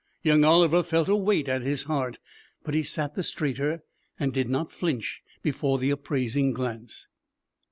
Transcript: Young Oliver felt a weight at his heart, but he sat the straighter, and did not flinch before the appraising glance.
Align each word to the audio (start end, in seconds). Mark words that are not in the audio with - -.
Young 0.23 0.43
Oliver 0.43 0.81
felt 0.81 1.09
a 1.09 1.15
weight 1.15 1.47
at 1.47 1.61
his 1.61 1.83
heart, 1.83 2.17
but 2.63 2.73
he 2.73 2.81
sat 2.81 3.13
the 3.13 3.21
straighter, 3.21 3.83
and 4.19 4.33
did 4.33 4.49
not 4.49 4.71
flinch 4.71 5.21
before 5.43 5.77
the 5.77 5.91
appraising 5.91 6.53
glance. 6.53 7.07